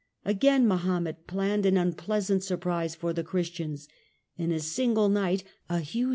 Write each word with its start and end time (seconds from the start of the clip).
Again 0.25 0.65
Mahomet 0.67 1.27
planned 1.27 1.63
an 1.67 1.77
unpleasant 1.77 2.41
sur 2.43 2.55
The 2.55 2.61
prise 2.61 2.95
for 2.95 3.13
the 3.13 3.21
Christians. 3.23 3.87
In 4.35 4.51
a 4.51 4.59
single 4.59 5.09
night 5.09 5.43
a 5.69 5.77
huge 5.77 6.07
ba°st? 6.07 6.09